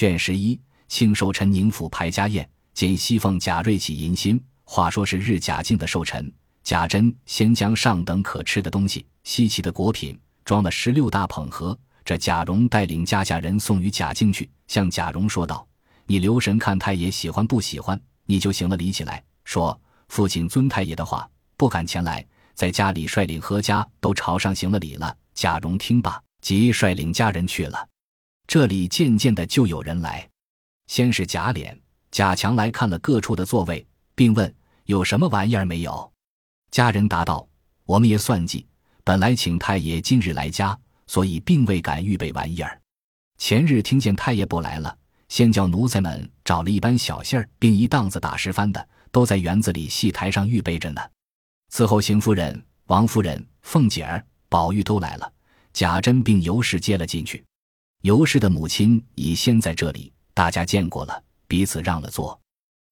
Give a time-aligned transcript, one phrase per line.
[0.00, 0.58] 卷十一，
[0.88, 4.42] 庆寿辰宁府排家宴，见西凤贾瑞起迎新。
[4.64, 6.32] 话说是日贾敬的寿辰，
[6.64, 15.68] 贾珍先将上等可吃的东西、稀奇的果品装了十六大捧盒，这贾蓉带领家下人送与贾敬去，向贾蓉说道
[16.08, 19.22] ：“你留神看太爷喜欢不喜欢，你就行了礼起来。
[19.44, 19.78] 说
[20.08, 21.28] 父亲尊太爷的话，
[21.58, 27.86] 不敢前来，在家里率领何家都朝上行了礼了。”贾蓉听罢，即率领家人去了。
[28.50, 30.28] 这里渐渐的就有人来，
[30.88, 31.72] 先是贾琏、
[32.10, 33.86] 贾强来看了各处的座位，
[34.16, 34.52] 并问
[34.86, 36.12] 有什么玩意儿没有。
[36.72, 37.48] 家人答道
[37.86, 38.66] ：“我们也算计，
[39.04, 40.76] 本来请太爷今日来家，
[41.06, 42.80] 所以并未敢预备玩意儿。
[43.38, 44.98] 前日听见太爷不来了，
[45.28, 51.00] 先叫奴才们找了一班小戏儿，并一档子打十番的，都在园子里戏台上预备着呢。
[51.72, 55.32] 伺候邢夫人、王夫人、凤姐儿、宝玉都来了，
[55.72, 57.44] 贾珍并尤氏接了进去。”
[58.02, 62.38] 尤氏的母亲已先在这里，大家见过了，彼此让了座。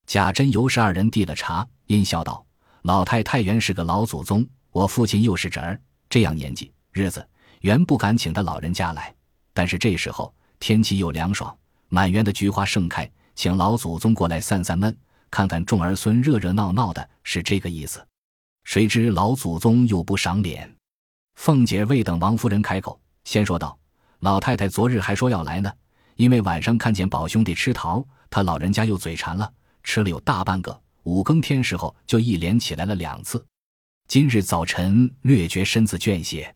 [0.07, 2.45] 贾珍、尤氏二人递了茶，阴笑道
[2.85, 7.27] ：“老太太原是个老祖宗，我父亲又是侄儿，这样年纪日子，
[7.63, 9.15] 原不敢请他老人家来。
[9.55, 11.57] 但是这时候天气又凉爽，
[11.89, 14.95] 满园的菊花盛开，请老祖宗过来散散闷，
[15.31, 18.07] 看看众儿孙热热闹闹的，是这个意思。
[18.65, 20.71] 谁知老祖宗又不赏脸。”
[21.37, 23.79] 凤姐未等王夫人开口，先说道。
[24.21, 25.73] 老太太昨日还说要来呢，
[26.17, 29.53] 因为晚上看见宝兄弟吃桃，他老人家又嘴馋了，
[29.85, 30.81] 吃了有大半个。
[31.05, 33.45] 五更天时候就一连起来了两次。
[34.09, 36.53] 今日早晨略觉身子倦些，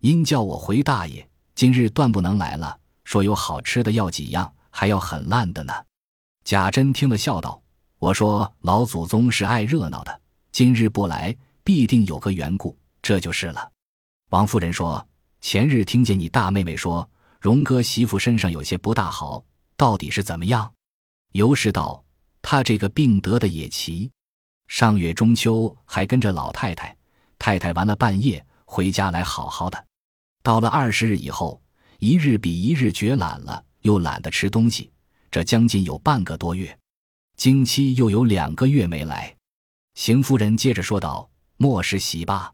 [0.00, 5.72] 因叫我回大爷，今日断不能来了，说有好吃的要几样，还要很烂的呢。
[6.44, 7.62] 贾珍听了笑道
[7.98, 10.20] ：“我说老祖宗是爱热闹的，
[10.52, 13.72] 今日不来，必定有个缘故，这就是了。”
[14.28, 15.07] 王夫人说。
[15.40, 17.08] 前日听见你大妹妹说，
[17.40, 19.44] 荣哥媳妇身上有些不大好，
[19.76, 20.72] 到底是怎么样？
[21.32, 22.04] 尤氏道
[22.42, 24.10] ：“她这个病得的也奇，
[24.66, 26.96] 上月中秋还跟着老太太，
[27.38, 29.86] 太太玩了半夜回家来好好的，
[30.42, 31.62] 到了二十日以后，
[31.98, 34.90] 一日比一日觉懒了，又懒得吃东西，
[35.30, 36.76] 这将近有半个多月，
[37.36, 39.34] 经期又有两个月没来。”
[39.94, 42.52] 邢夫人接着说道：“莫是喜吧？”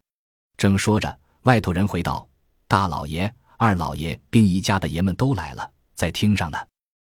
[0.59, 2.29] 正说着，外头人回道。
[2.67, 6.59] 大老爷、二老爷并一家的爷们都来了，在厅上呢。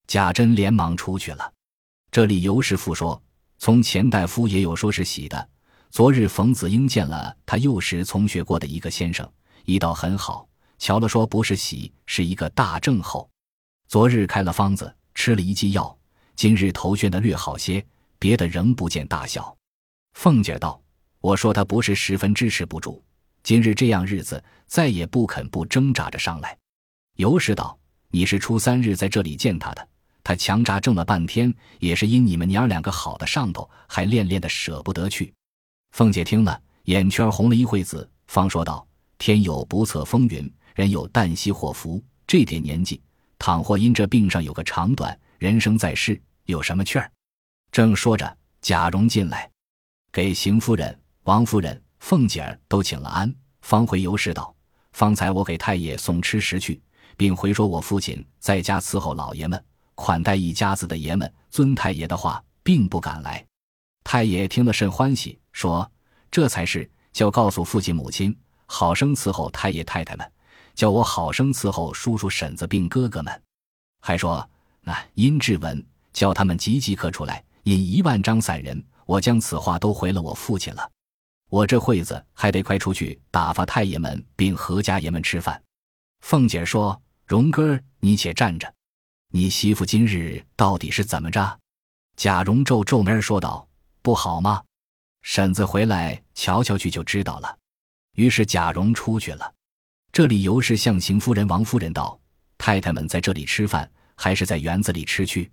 [0.07, 1.53] 贾珍连忙出去了。
[2.11, 3.21] 这里尤师傅说，
[3.57, 5.49] 从钱大夫也有说是喜的。
[5.89, 9.29] 昨日冯子英见了他幼时从学过的一个先生，
[9.65, 10.47] 医道很好。
[10.77, 13.29] 瞧了说不是喜，是一个大症候。
[13.87, 15.97] 昨日开了方子，吃了一剂药，
[16.35, 17.85] 今日头眩的略好些，
[18.19, 19.55] 别的仍不见大效。
[20.15, 20.81] 凤姐道
[21.21, 23.01] ：“我说他不是十分支持不住。”
[23.45, 26.57] 今日这样日子，再也不肯不挣扎着上来。
[27.17, 27.77] 尤氏道
[28.09, 29.87] ：“你是初三日在这里见他的，
[30.23, 35.31] 他强扎挣了半天，也是因你们娘儿两个好的上头，还恋恋的舍不得去。”
[35.93, 38.83] 凤姐听了，眼圈红了一会子，方说道
[39.19, 42.03] ：“天有不测风云，人有旦夕祸福。
[42.25, 42.99] 这点年纪，
[43.37, 47.11] 倘或因这病上有个长短，人生在世有什么趣儿？”
[47.71, 49.47] 正说着，贾蓉进来，
[50.11, 51.79] 给邢夫人、王夫人。
[52.05, 53.33] 凤姐儿都请了安，
[53.63, 54.55] 方回尤氏道
[54.93, 56.79] ：“方才我给太爷送吃食去，
[57.17, 63.43] 并回说我父亲在家伺候老爷们，款待一家子的爷们，尊太爷的话，并不敢来。
[64.03, 65.91] 太爷听了甚欢喜，说
[66.29, 68.37] 这才是叫告诉父亲母亲，
[68.67, 70.31] 好生伺候太爷太太们，
[70.75, 73.41] 叫我好生伺候叔叔婶子并哥哥们，
[74.01, 74.47] 还说
[74.81, 75.83] 那殷志文
[76.13, 80.87] 叫他们即即刻出来，引一万张散人，我将此话都回了我父亲了。”
[81.49, 85.61] 我这会子还得快出去打发太爷们并何家爷们吃饭。
[86.21, 88.73] 凤姐说：“荣哥，你且站着。
[89.31, 91.59] 你媳妇今日到底是怎么着？”
[92.17, 93.67] 贾蓉皱皱眉说道
[94.01, 94.63] ：“不好吗？
[95.21, 97.57] 婶子回来瞧瞧去就知道了。”
[98.15, 99.53] 于是贾蓉出去了。
[100.11, 102.17] 这里尤氏向邢夫人、王夫人道
[102.57, 105.51] ：“太太们在这里吃饭，还是在园子里吃去？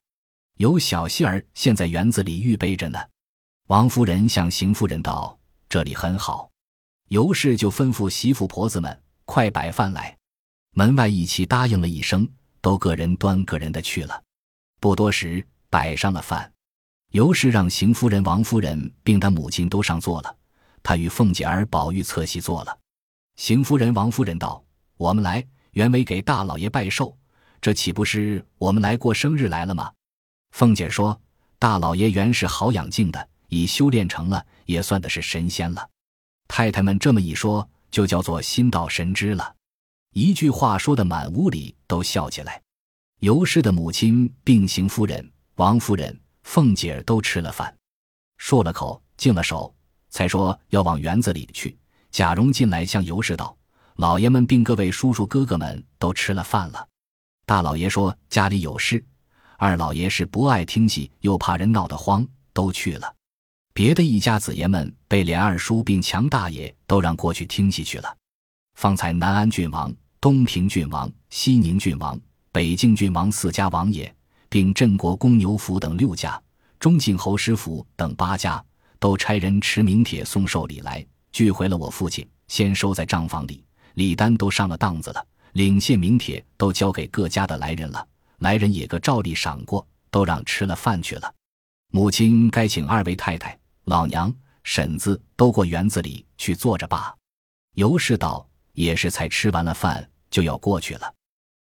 [0.59, 2.99] 有小戏儿现在园子里预备着呢。”
[3.69, 5.37] 王夫人向邢夫人道。
[5.73, 6.51] 这里很好，
[7.09, 10.15] 尤氏就吩咐媳妇婆子们快摆饭来。
[10.73, 12.29] 门外一起答应了一声，
[12.61, 14.23] 都个人端个人的去了。
[14.81, 16.53] 不多时，摆上了饭。
[17.13, 20.37] 尤氏让邢夫人、王夫人并她母亲都上座了，
[20.83, 22.79] 她与凤姐儿、宝玉侧席坐了。
[23.37, 24.63] 邢夫人、王夫人道
[24.99, 27.17] ：“我们来原为给大老爷拜寿，
[27.63, 29.91] 这岂不是我们来过生日来了吗？”
[30.53, 31.19] 凤姐说
[31.59, 35.89] ：“大老爷原是好养静的。”已修炼成了，也算的是神仙了。
[36.49, 39.55] 太太们这么一说，就叫做心到神知了。
[40.13, 42.61] 一句话说的满屋里都笑起来。
[43.21, 47.73] 尤氏的母亲病邢夫人、王夫人、凤姐儿都吃了饭，
[48.39, 49.73] 漱了口，净了手，
[50.11, 51.79] 才说要往园子里去。
[52.11, 53.57] 贾蓉进来向尤氏道
[53.97, 56.89] ：“老爷们并各位叔叔哥哥们都吃了饭了。
[57.47, 59.03] 大老爷说家里有事，
[59.57, 63.15] 二老爷是不爱听戏，又怕人闹得慌，都去了。
[63.75, 68.17] 别的一家子爷们被连二叔并强大爷都让过去听戏去了。
[68.75, 72.19] 方才南安郡王、东平郡王、西宁郡王。”
[72.53, 74.15] 北境郡王四家王爷，
[74.51, 76.39] 并镇国公牛府等六家，
[76.79, 78.63] 中靖侯师府等八家，
[78.99, 81.03] 都差人持名帖送寿礼来，
[81.33, 83.65] 聚回了我父亲，先收在账房里。
[83.95, 88.07] 礼单都上了当子了，领谢名帖都交给各家的来人了，
[88.41, 91.35] 来人也个照例赏过，都让吃了饭去了。
[91.91, 94.33] 母亲该请二位太太、老娘、
[94.63, 97.15] 婶子都过园子里去坐着罢。
[97.75, 101.15] 尤氏道：“也是才吃完了饭，就要过去了。”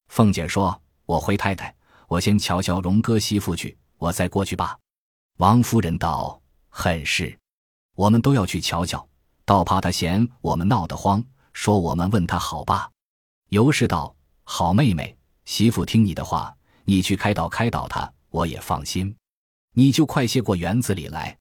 [0.09, 1.75] 凤姐说：“我回太太，
[2.09, 4.79] 我先瞧瞧荣哥媳妇去，我再过去吧。”
[5.39, 7.39] 王夫人道：“很是，
[7.95, 9.07] 我们都要去瞧瞧，
[9.45, 11.23] 倒怕他嫌我们闹得慌，
[11.53, 12.91] 说我们问他好吧。”
[13.51, 19.15] 尤氏道：“好妹妹，媳妇听你的话，你去开导开导他，我也放心。
[19.75, 21.39] 你就快些过园子里来。”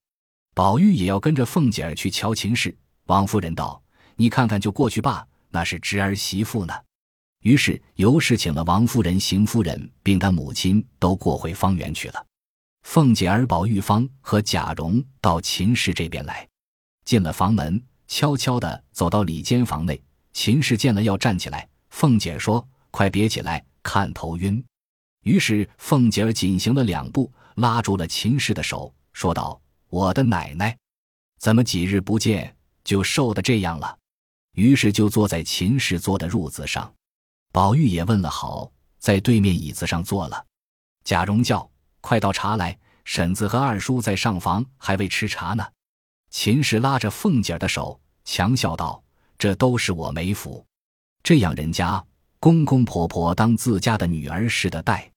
[0.58, 2.76] 宝玉也要跟着凤姐儿去瞧秦氏。
[3.06, 3.80] 王夫人道
[4.18, 6.74] ：“你看看就过去罢，那是侄儿媳妇呢。”
[7.46, 12.26] 于是尤氏请了王夫人、邢夫人，并她母亲都过回方圆去了。
[12.82, 16.48] 凤姐儿、宝玉芳和贾蓉到秦氏这边来，
[17.06, 20.02] 进了房门，悄悄地走到里间房内。
[20.34, 21.70] 秦氏见了，要站起来。
[21.92, 24.66] 凤姐说：“快别起来，看头晕。”
[25.22, 30.78] 于是凤姐儿紧行了两步，拉住了秦氏的手，说道：“我的奶奶，
[31.40, 33.98] 怎么几日不见就瘦的这样了？”
[34.54, 36.92] 于是就坐在秦氏坐的褥子上。
[37.54, 40.46] 宝玉也问了好，在对面椅子上坐了。
[41.04, 41.70] 贾蓉叫
[42.02, 45.66] ：“快倒茶来，婶子和二叔在上房还未吃茶呢。”
[46.30, 49.02] 秦氏拉着凤姐的手，强笑道
[49.38, 50.66] ：“这都是我没福，
[51.24, 52.04] 这样人家
[52.40, 55.10] 公公婆婆当自家的女儿似的待。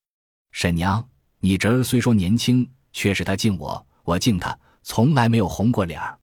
[0.52, 1.06] 婶娘，
[1.40, 6.18] 你侄儿虽说年轻，却是他敬我，我敬他，从来没有红过脸儿。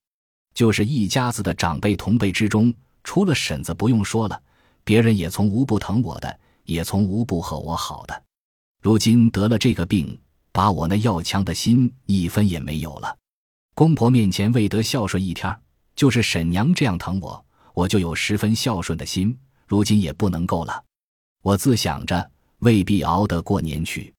[0.54, 4.42] 就是一家子的长辈同辈之中，除了婶子不用说了。”
[4.88, 8.24] 别人也从无不疼我的，也从无不和我好的。
[8.82, 10.18] 如今得了这个病，
[10.54, 13.14] 把我那要强的心一分也没有了。
[13.76, 15.54] 公婆面前未得孝顺一天，
[15.94, 19.38] 就是婶娘这样疼我，我就有十分孝顺的心。
[19.66, 20.82] 如今也不能够了。
[21.44, 24.14] 我自想着未必熬得过年去。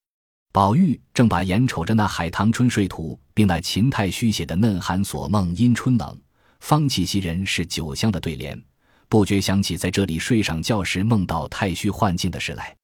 [0.53, 6.19] 宝玉正把眼瞅着那《海棠春睡图》，并那秦太虚写的“嫩寒锁梦因春冷，
[6.61, 8.61] 方气袭人是酒香”的对联。
[9.09, 12.75] 不觉想起在这里睡上觉时梦到太虚幻境的事来，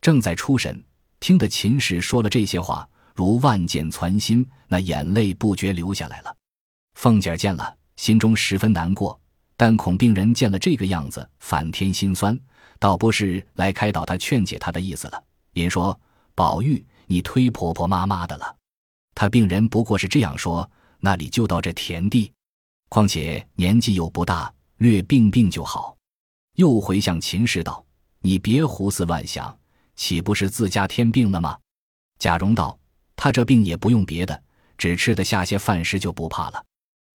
[0.00, 0.82] 正在出神，
[1.18, 6.34] 听得秦氏说了这些话，如万箭攒心，那眼泪不觉流下来了。
[6.94, 9.18] 凤姐见了，心中十分难过，
[9.56, 12.38] 但恐病人见了这个样子，反添心酸，
[12.78, 15.22] 倒不是来开导他、劝解他的意思了。
[15.52, 15.98] 因说
[16.34, 18.56] ：“宝玉，你忒婆婆妈妈的了。
[19.14, 20.70] 他病人不过是这样说，
[21.00, 22.32] 那里就到这田地，
[22.88, 25.96] 况且年纪又不大。”略病病就好，
[26.56, 27.82] 又回向秦氏道
[28.20, 29.58] ：“你别胡思乱想，
[29.94, 31.58] 岂不是自家添病了吗？”
[32.20, 32.78] 贾蓉道
[33.16, 34.42] ：“他这病也不用别的，
[34.76, 36.62] 只吃得下些饭食就不怕了。”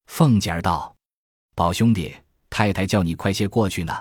[0.10, 0.96] 凤姐儿道
[1.54, 2.12] ：“宝兄弟，
[2.50, 3.96] 太太叫你快些过去呢，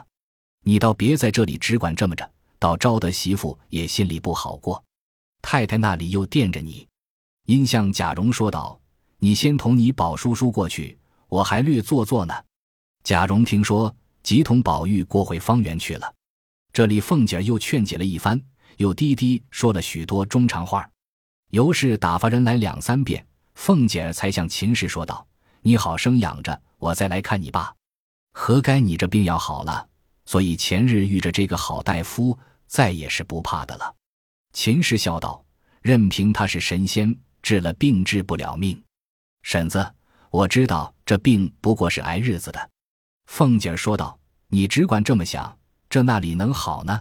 [0.65, 4.83] 你倒别在这里只管这么着，倒招得媳妇也心里不好过。
[5.43, 6.87] 太太那里又惦着你。”
[7.47, 8.81] 因向贾蓉说道
[9.19, 12.35] ：“你先同你宝叔叔过去，我还略坐坐呢。”
[13.03, 16.15] 贾蓉听说，即同宝玉过回方圆去了。
[16.73, 18.41] 这里凤姐又劝解了一番，
[18.77, 20.89] 又低低说了许多中长话。
[21.51, 25.27] 尤氏打发人来两三遍，凤姐才向秦氏说道
[25.63, 27.75] ：“你好生养着，我再来看你爸。
[28.33, 29.89] 何该你这病要好了，
[30.25, 33.95] 所以前日遇着这个好大夫，再也是不怕的了。”
[34.53, 35.45] 秦氏笑道
[35.83, 38.81] ：“任凭他是神仙，治了病治不了命。
[39.43, 39.95] 婶子，
[40.31, 42.71] 我知道这病不过是挨日子的。”
[43.27, 45.57] 凤姐说道：“你只管这么想，
[45.89, 47.01] 这那里能好呢？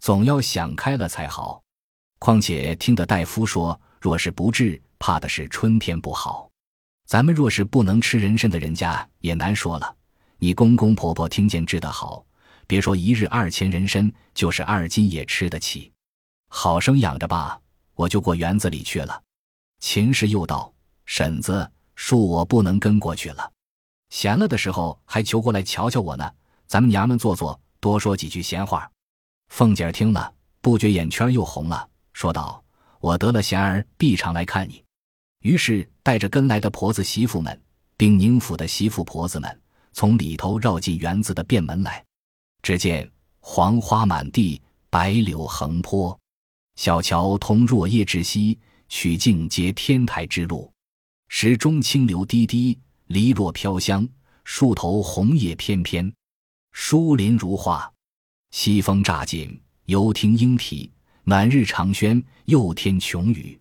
[0.00, 1.62] 总要想开了才好。
[2.18, 6.50] 况且听得大夫说，若是不治，怕的是春天不好。
[7.06, 9.96] 咱们若是不能吃人参的人家，也难说了。
[10.38, 12.24] 你公公婆婆听见治得好，
[12.66, 15.92] 别说一日二钱人参，就是二斤也吃得起。
[16.48, 17.60] 好生养着吧，
[17.94, 19.22] 我就过园子里去了。”
[19.80, 20.72] 秦氏又道
[21.06, 23.52] ：“婶子，恕我不能跟过去了。”
[24.10, 26.30] 闲了的时候还求过来瞧瞧我呢，
[26.66, 28.90] 咱们娘们坐坐，多说几句闲话。
[29.48, 32.64] 凤姐儿听了，不觉眼圈又红了，说道
[33.00, 34.82] ：“我得了闲儿，必常来看你。”
[35.40, 37.62] 于是带着跟来的婆子媳妇们，
[37.96, 39.60] 并宁府的媳妇婆子们，
[39.92, 42.04] 从里头绕进园子的便门来。
[42.62, 43.08] 只见
[43.40, 46.18] 黄花满地，白柳横坡，
[46.78, 48.56] 小桥通若叶之溪，
[48.88, 50.72] 曲径接天台之路。
[51.26, 54.06] 石中清流滴滴，梨落飘香；
[54.44, 56.14] 树头红叶翩翩，
[56.70, 57.92] 疏林如画。
[58.52, 60.88] 西风乍紧，犹听莺啼；
[61.24, 63.58] 暖日长轩，又添琼宇。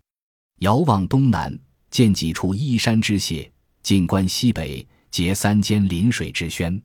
[0.59, 1.59] 遥望东南，
[1.89, 3.49] 见几处依山之榭；
[3.81, 6.79] 近观西北，结三间临水之轩。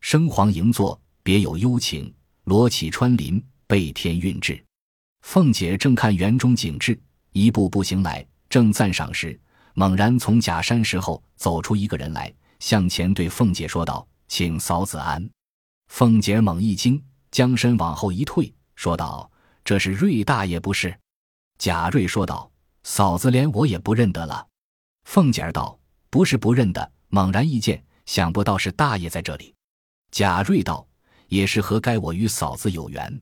[0.00, 4.60] 生黄迎坐，别有幽情；罗绮穿林，倍添韵致。
[5.30, 6.98] 凤姐正看园中景致，
[7.32, 9.38] 一步步行来，正赞赏时。
[9.74, 15.22] 猛然从假山石后走出一个人来，向前对凤姐说道：“请嫂子安。”
[15.92, 19.30] 凤姐猛一惊，将身往后一退，说道
[19.62, 20.98] ：“这是瑞大爷不是？”
[21.60, 22.50] 贾瑞说道
[22.82, 24.48] ：“嫂子连我也不认得了。”
[25.04, 29.54] 凤姐儿道：“不是不认得，猛然一见，想不到是大爷在这里。”
[30.10, 30.88] 贾瑞道
[31.28, 33.20] ：“也是何该我与嫂子有缘？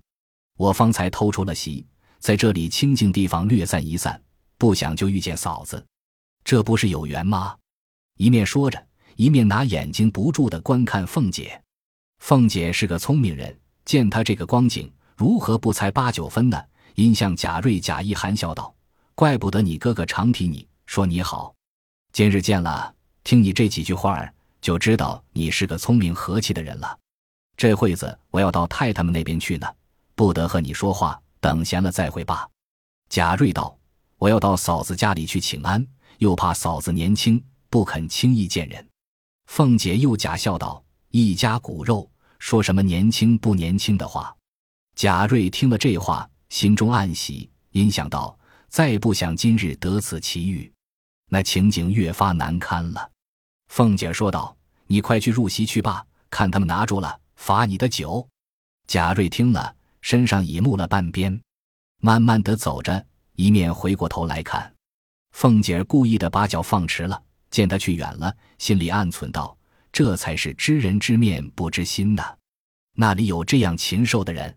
[0.57, 1.85] 我方才偷出了席，
[2.27, 4.21] 在这里清静地方略散一散，
[4.59, 5.87] 不想就遇见嫂子。”
[6.43, 7.57] 这不是有缘吗？
[8.17, 11.63] 一面说着，一面拿眼睛不住的观看凤姐。
[12.19, 16.61] 凤姐是个聪明人，见他这个光景，如何不猜八九分呢？
[16.97, 18.75] 因向贾瑞假意含笑道
[19.15, 21.55] ：“怪不得你哥哥常提你说你好，
[22.13, 22.93] 今日见了，
[23.23, 26.99] 听你这几句话儿，就知道你是个聪明和气的人了。
[27.57, 29.69] 这会子我要到太太们那边去呢，
[30.17, 32.49] 不得和你说话，等闲了再会罢。”
[33.09, 33.79] 贾瑞道
[34.19, 35.87] ：“我要到嫂子家里去请安。”
[36.19, 38.89] 又怕嫂子年轻，不肯轻易见人。
[39.47, 44.35] 凤姐又假笑道：“一家骨肉，说什么年轻不年轻的话？”
[44.97, 48.37] 贾瑞听了这话，心中暗喜，因想到
[48.71, 50.73] 再不想今日得此奇遇，
[51.29, 53.11] 那情景越发难堪了。
[53.69, 54.57] 凤姐说道
[54.89, 58.27] ：“你快去入席去罢，看他们拿住了，罚你的酒。”
[58.89, 59.76] 贾瑞听了，
[60.07, 61.37] 身上已木了半边，
[62.01, 64.73] 慢慢的走着，一面回过头来看。
[65.33, 67.21] 凤姐儿故意的把脚放迟了，
[67.51, 69.59] 见他去远了，心里暗忖道
[69.91, 72.23] ：“这才是知人知面不知心呐！
[72.95, 74.57] 那里有这样禽兽的人？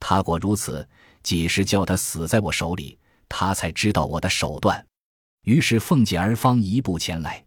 [0.00, 0.88] 他果如此，
[1.22, 4.84] 几时叫他死在我手里，他才知道我的手段。”
[5.46, 7.44] 于是凤姐儿方一步前来，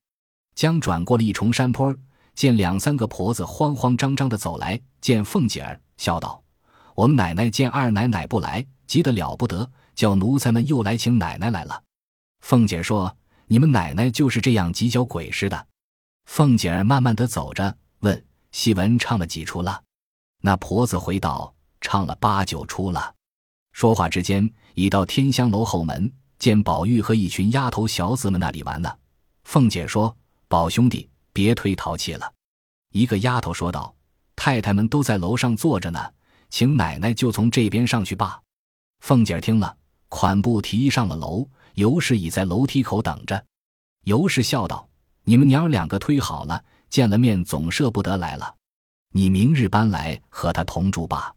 [0.55, 1.93] 将转过了一重山坡，
[2.35, 6.41] 见两三个婆子慌慌张张的走来，见凤姐儿，笑道
[6.95, 11.83] ：“我们奶奶见二奶奶不来，急得了不得，叫奴才们又来请奶奶来了。”
[12.41, 15.67] 凤姐说：“你们奶奶就是这样急脚鬼似的。”
[16.25, 19.81] 凤姐儿慢慢的走着，问：“戏文唱了几出了？”
[20.41, 23.13] 那婆子回道：“唱了八九出了。”
[23.73, 28.93] 说话之间，已到天香楼后门，见宝玉和一群丫头小子们那里玩呢。
[29.45, 30.15] 凤姐说
[30.47, 32.31] ：“宝兄弟，别忒淘气了。”
[32.91, 33.95] 一个丫头说道
[34.35, 35.99] ：“太太们都在楼上坐着呢，
[36.53, 38.39] 请奶奶就从这边上去罢。”
[39.01, 39.75] 凤姐听了，
[40.07, 41.49] 款步提上了楼。
[41.73, 43.43] 尤氏已在楼梯口等着，
[44.03, 44.87] 尤氏笑道
[45.25, 48.55] ：“你们娘两个推好了，见了面总舍不得来了。
[49.13, 51.33] 你明日搬来和他同住吧。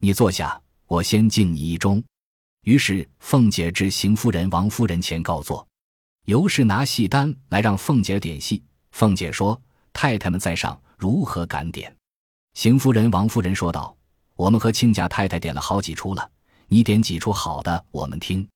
[0.00, 2.04] 你坐下，我先敬你一盅。”
[2.64, 5.66] 于是凤姐至邢夫人、王夫人前告座。
[6.26, 8.62] 尤氏拿戏单来让凤姐点戏。
[8.90, 9.58] 凤姐说
[9.94, 11.96] ：“太太们在上，如何敢点？”
[12.52, 13.96] 邢夫人、王夫人说道
[14.40, 16.30] ：“我们和亲家太太点了好几出了，
[16.66, 18.48] 你点几出好的，我们听。”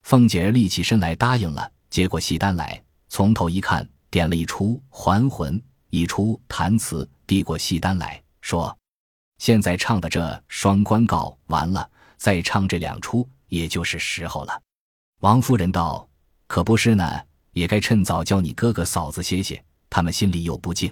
[0.00, 8.74] 凤姐儿立起身来答应了，接过戏单来，从头一看，点了一出《还魂》，一出弹词，递过戏单来说
[9.36, 14.62] ：“现在唱的这双关告完了，再唱这两出，也就是时候了。”
[15.20, 16.08] 王夫人道
[16.48, 17.20] ：“可不是呢，
[17.52, 20.90] 也该趁早叫你哥哥嫂子歇歇，他们心里又不静。”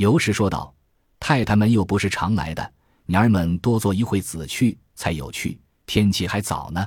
[0.00, 0.74] 尤氏说道
[1.20, 2.72] ：“太太们又不是常来的，
[3.06, 6.86] 娘儿们多坐一会子去才有趣，天气还早呢。”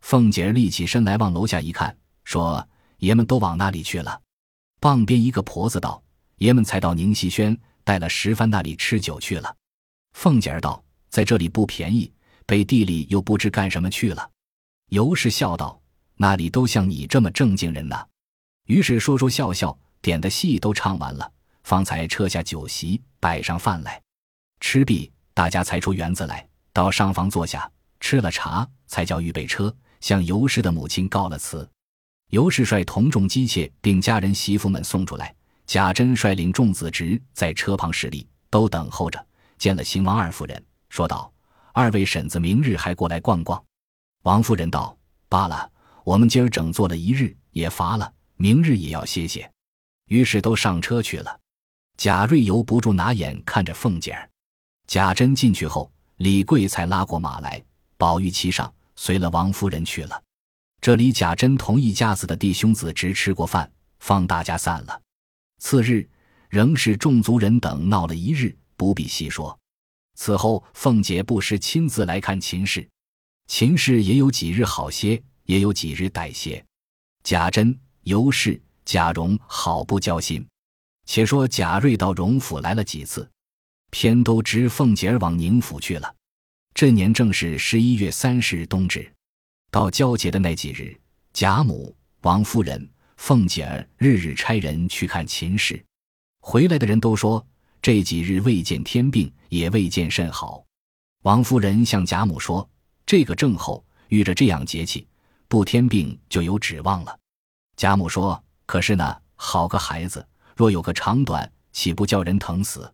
[0.00, 2.66] 凤姐儿立起身来，往楼下一看，说
[2.98, 4.20] ：“爷们都往那里去了？”
[4.80, 6.02] 傍边一个婆子道
[6.38, 9.54] ：“爷们才到宁熙轩，带了石帆那里吃酒去了。”
[10.14, 12.12] 凤姐儿道：“在这里不便宜，
[12.46, 14.30] 背地里又不知干什么去了。”
[14.90, 15.80] 尤氏笑道
[16.16, 17.96] ：“那里都像你这么正经人呢。”
[18.66, 21.32] 于是说说笑笑，点的戏都唱完了，
[21.64, 24.00] 方才撤下酒席，摆上饭来。
[24.60, 29.72] 吃毕，大家才出园子来，到上房坐下，吃了茶，才叫预备车。
[30.00, 31.70] 向尤氏的母亲告了辞，
[32.30, 35.32] 尤氏率同众姬妾并家人媳妇们送出来，
[35.64, 39.24] 贾珍率领众子侄在车旁侍立，都等候着。
[39.58, 41.32] 见了邢王二夫人，说道
[41.72, 43.62] ：“二位婶子明日还过来逛逛。”
[44.24, 44.98] 王夫人道
[45.30, 45.70] ：“罢了，
[46.02, 49.48] 我们今儿整坐了一日，也乏了，明日也要歇歇。
[50.06, 51.38] 于是都上车去了。
[51.96, 54.28] 贾瑞由不住拿眼看着凤姐儿。
[54.88, 57.62] 贾珍进去后，李贵才拉过马来，
[57.98, 60.22] 宝玉骑上，随了王夫人去了。
[60.80, 65.02] 这里贾珍同一家子的弟兄子侄吃过饭，放大家散了。
[65.58, 66.08] 次日
[66.48, 69.56] 仍是众族人等闹了一日，不必细说。
[70.14, 72.88] 此后凤姐不时亲自来看秦氏，
[73.46, 76.64] 秦氏也有几日好些，也有几日歹些。
[77.22, 80.48] 贾珍、尤氏、贾蓉好不交心。
[81.04, 83.30] 且说贾瑞到荣府来了几次，
[83.90, 86.14] 偏都知凤姐儿往宁府去了。
[86.74, 89.10] 这年正是十一月三十日冬至。
[89.70, 90.98] 到交节的那几日，
[91.32, 95.84] 贾母、王夫人、凤姐儿日日差人去看秦氏，
[96.40, 97.44] 回来的人都说
[97.82, 100.64] 这几日未见天病，也未见甚好。
[101.22, 102.68] 王夫人向贾母说
[103.04, 105.06] ：“这个症候遇着这样节气，
[105.48, 107.18] 不添病就有指望了。”
[107.76, 110.26] 贾母说：“可是呢，好个孩子，
[110.56, 112.90] 若有个长短，岂不叫人疼死？”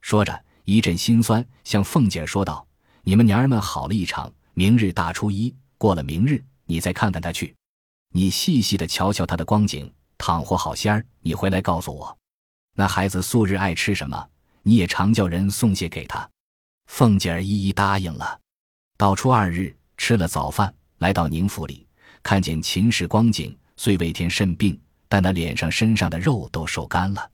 [0.00, 2.66] 说着一阵心酸，向凤姐说道
[3.02, 7.54] ：“你们娘儿们好了一场，明日大初一。”过了明日，你再看看他去，
[8.12, 9.92] 你细细的瞧瞧他的光景。
[10.18, 12.18] 倘或好仙儿，你回来告诉我。
[12.74, 14.28] 那孩子素日爱吃什么，
[14.64, 16.28] 你也常叫人送些给他。
[16.88, 18.40] 凤姐儿一一答应了。
[18.96, 21.86] 到初二日，吃了早饭，来到宁府里，
[22.22, 24.76] 看见秦氏光景，虽未添甚病，
[25.08, 27.30] 但那脸上身上的肉都瘦干了。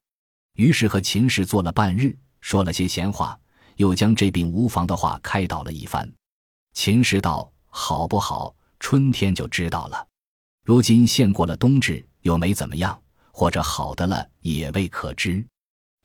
[0.57, 2.15] 于是和秦氏坐了半日，
[2.45, 3.35] 说了些闲话，
[3.77, 6.07] 又将这病无妨的话开导了一番。
[6.73, 7.51] 秦氏道。
[7.77, 8.55] 好不好？
[8.79, 10.07] 春天就知道了。
[10.63, 12.97] 如今现过了冬至，又没怎么样，
[13.33, 15.45] 或者好的了，也未可知。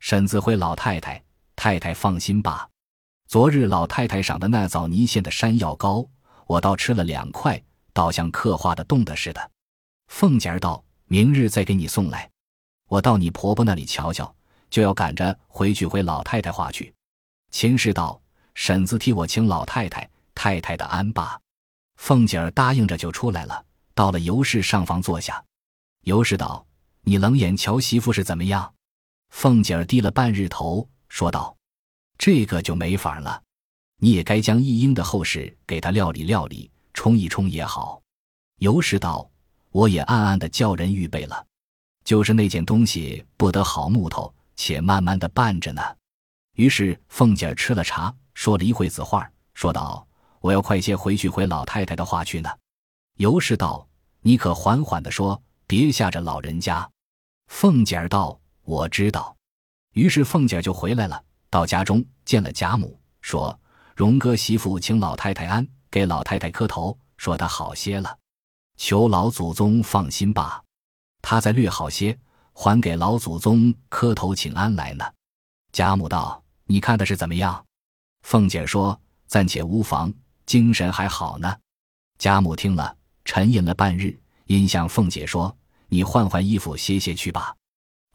[0.00, 1.22] 婶子回老太太，
[1.54, 2.68] 太太放心吧。
[3.28, 6.04] 昨日老太太赏的那枣泥馅的山药糕，
[6.48, 9.50] 我倒吃了两块，倒像刻画的冻的似的。
[10.08, 12.28] 凤姐儿道：“明日再给你送来，
[12.88, 14.34] 我到你婆婆那里瞧瞧，
[14.70, 16.94] 就要赶着回去回老太太话去。”
[17.50, 18.20] 秦氏道
[18.54, 21.38] ：“婶子替我请老太太太太的安吧。”
[21.98, 25.44] 凤姐儿答应着就出来了，到了尤氏上房坐下。
[26.04, 26.64] 尤氏道
[27.02, 28.72] ：“你冷眼瞧媳妇是怎么样？”
[29.28, 31.54] 凤姐儿低了半日头，说道
[32.16, 33.42] ：“这个就没法了，
[33.98, 38.00] 你也该将一英的后事给她料理料理，冲一冲也好。”
[38.58, 39.30] 尤氏道
[39.70, 41.46] ：“我也暗暗的叫人预备了，
[42.02, 45.82] 就是那件东西不得好木头，且慢慢的办着呢。”
[46.56, 50.06] 于是凤姐儿吃了茶，说了一会子话，说道。
[50.40, 52.48] 我要快些回去回老太太的话去呢。
[53.18, 53.86] 尤氏道
[54.24, 56.90] ：“你可缓缓的说，别吓着老人家。”
[57.48, 59.36] 凤姐儿道：“我知道。”
[59.92, 63.60] 于是凤姐儿就回来了，到家中见了贾母，说
[63.94, 68.16] ：“荣哥媳妇请老太太安，给老太太磕头，说她好些了，
[68.78, 70.62] 求老祖宗放心吧。
[71.20, 72.18] 她再略好些，
[72.60, 75.04] 还给老祖宗磕头请安来呢。”
[75.72, 77.64] 贾母道：“你看的是怎么样？”
[78.20, 80.12] 凤姐说：“暂且无妨。”
[80.44, 81.56] 精神还好呢，
[82.18, 82.94] 贾母听了，
[83.24, 85.56] 沉吟了半日，因向凤姐说
[85.88, 87.54] ：“你换换衣服，歇歇去吧。”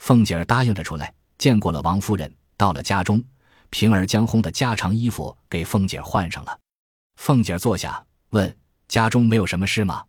[0.03, 2.31] 凤姐儿答应着出来，见过了王夫人。
[2.57, 3.23] 到了家中，
[3.69, 6.59] 平儿将烘的家常衣服给凤姐儿换上了。
[7.15, 8.57] 凤姐儿坐下，问
[8.89, 10.03] ：“家中没有什么事吗？”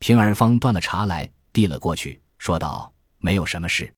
[0.00, 3.92] 平儿方端了茶来，递了过去，说道：“没有什么事，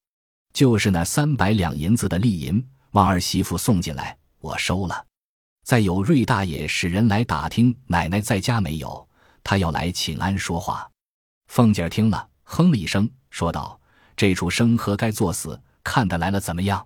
[0.52, 5.06] 就是那三百两银子的利银，望儿媳妇送进来，我收了。”
[5.62, 9.08] 再有瑞大爷使人来打听奶奶在家没有，
[9.44, 10.90] 他要来请安说话。
[11.48, 13.78] 凤姐儿听了，哼了一声，说道
[14.16, 15.60] ：“这畜生何该作死？
[15.84, 16.84] 看他来了怎么样？”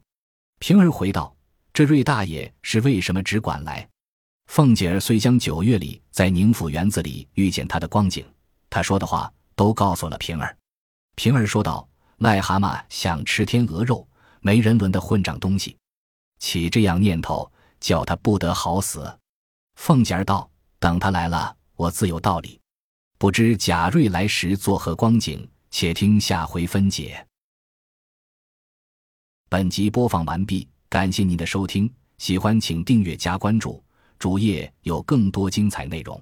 [0.59, 1.35] 平儿回道
[1.73, 3.89] ：“这瑞大爷是为什么只管来？”
[4.47, 8.27] 凤姐儿虽将九月里在宁府园子里遇见他的光景，
[8.69, 10.55] 他说的话都告诉了平儿。
[11.15, 14.07] 平儿说道：“癞蛤蟆想吃天鹅肉，
[14.41, 15.77] 没人伦的混账东西，
[16.39, 17.51] 起这样念头。”
[17.81, 19.19] 叫他不得好死。
[19.75, 20.51] 凤姐儿道
[20.81, 22.59] ：“等他来了，我自有道理。
[23.19, 25.47] 不知贾瑞来时作何光景？
[25.71, 27.27] 且听下回分解。”
[29.51, 33.85] 本集播放完毕，感谢您的收听，喜欢请订阅加关注，
[34.19, 36.19] 主页有更多精彩内容。